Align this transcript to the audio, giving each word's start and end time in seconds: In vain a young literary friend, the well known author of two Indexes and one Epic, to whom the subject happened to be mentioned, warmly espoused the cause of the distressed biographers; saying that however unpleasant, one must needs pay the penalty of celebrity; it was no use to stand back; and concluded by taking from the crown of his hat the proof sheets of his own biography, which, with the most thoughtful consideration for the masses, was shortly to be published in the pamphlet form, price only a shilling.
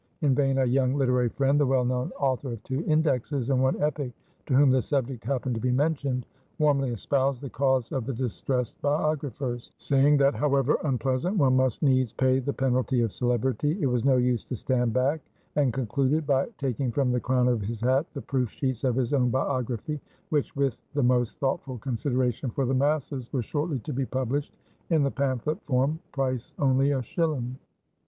In 0.21 0.33
vain 0.33 0.57
a 0.57 0.65
young 0.65 0.95
literary 0.95 1.29
friend, 1.29 1.59
the 1.59 1.65
well 1.67 1.85
known 1.85 2.11
author 2.19 2.53
of 2.53 2.63
two 2.63 2.83
Indexes 2.87 3.51
and 3.51 3.61
one 3.61 3.79
Epic, 3.83 4.11
to 4.47 4.55
whom 4.55 4.71
the 4.71 4.81
subject 4.81 5.23
happened 5.23 5.53
to 5.53 5.61
be 5.61 5.69
mentioned, 5.71 6.25
warmly 6.57 6.89
espoused 6.89 7.39
the 7.39 7.51
cause 7.51 7.91
of 7.91 8.07
the 8.07 8.13
distressed 8.15 8.81
biographers; 8.81 9.69
saying 9.77 10.17
that 10.17 10.33
however 10.33 10.79
unpleasant, 10.85 11.37
one 11.37 11.55
must 11.55 11.83
needs 11.83 12.13
pay 12.13 12.39
the 12.39 12.51
penalty 12.51 13.01
of 13.01 13.13
celebrity; 13.13 13.77
it 13.79 13.85
was 13.85 14.03
no 14.03 14.17
use 14.17 14.43
to 14.45 14.55
stand 14.55 14.91
back; 14.91 15.21
and 15.55 15.71
concluded 15.71 16.25
by 16.25 16.47
taking 16.57 16.91
from 16.91 17.11
the 17.11 17.19
crown 17.19 17.47
of 17.47 17.61
his 17.61 17.79
hat 17.79 18.07
the 18.15 18.21
proof 18.23 18.49
sheets 18.49 18.83
of 18.83 18.95
his 18.95 19.13
own 19.13 19.29
biography, 19.29 20.01
which, 20.29 20.55
with 20.55 20.77
the 20.95 21.03
most 21.03 21.37
thoughtful 21.37 21.77
consideration 21.77 22.49
for 22.49 22.65
the 22.65 22.73
masses, 22.73 23.31
was 23.31 23.45
shortly 23.45 23.77
to 23.77 23.93
be 23.93 24.07
published 24.07 24.51
in 24.89 25.03
the 25.03 25.11
pamphlet 25.11 25.61
form, 25.67 25.99
price 26.11 26.55
only 26.57 26.89
a 26.89 27.03
shilling. 27.03 27.55